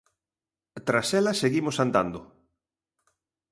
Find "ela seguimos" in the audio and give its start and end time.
1.19-1.75